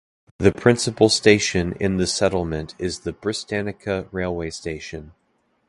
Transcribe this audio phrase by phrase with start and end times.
[0.39, 5.11] The principal station in the settlement is the Brestanica railway station.